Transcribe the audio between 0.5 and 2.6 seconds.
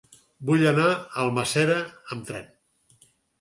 anar a Almàssera amb tren.